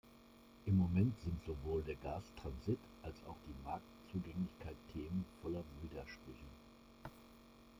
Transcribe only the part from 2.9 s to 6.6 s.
als auch die Marktzugänglichkeit Themen voller Widersprüche.